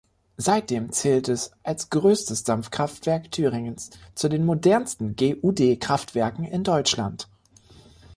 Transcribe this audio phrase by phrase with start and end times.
[0.37, 7.27] Seitdem zählt es als größtes Dampfkraftwerk Thüringens zu den modernsten GuD-Kraftwerken in Deutschland.